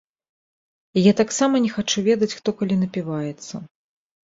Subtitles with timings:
[0.97, 3.65] І я таксама не хачу ведаць, хто калі напіваецца.